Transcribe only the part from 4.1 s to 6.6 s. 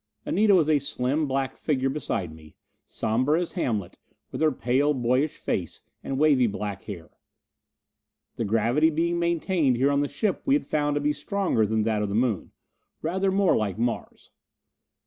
with her pale boyish face and wavy